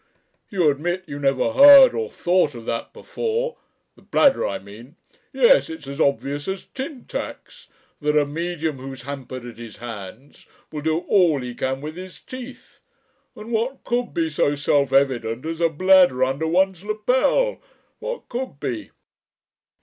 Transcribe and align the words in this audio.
You 0.49 0.67
admit 0.71 1.03
you 1.05 1.19
never 1.19 1.51
heard 1.51 1.93
or 1.93 2.09
thought 2.09 2.55
of 2.55 2.65
that 2.65 2.91
before 2.91 3.57
the 3.95 4.01
bladder, 4.01 4.47
I 4.47 4.57
mean. 4.57 4.95
Yet 5.31 5.69
it's 5.69 5.85
as 5.85 6.01
obvious 6.01 6.47
as 6.47 6.65
tintacks 6.73 7.67
that 7.99 8.17
a 8.17 8.25
medium 8.25 8.79
who's 8.79 9.03
hampered 9.03 9.45
at 9.45 9.59
his 9.59 9.77
hands 9.77 10.47
will 10.71 10.81
do 10.81 10.97
all 11.01 11.41
he 11.41 11.53
can 11.53 11.81
with 11.81 11.97
his 11.97 12.19
teeth, 12.19 12.79
and 13.35 13.51
what 13.51 13.83
could 13.83 14.11
be 14.11 14.31
so 14.31 14.55
self 14.55 14.91
evident 14.91 15.45
as 15.45 15.61
a 15.61 15.69
bladder 15.69 16.23
under 16.23 16.47
one's 16.47 16.81
lappel? 16.83 17.61
What 17.99 18.27
could 18.27 18.59
be? 18.59 18.89